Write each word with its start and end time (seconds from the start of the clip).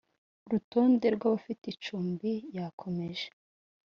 rutonde 0.51 1.07
rw 1.15 1.21
abadafite 1.29 1.63
icumbi 1.73 2.31
yakomeje 2.57 3.27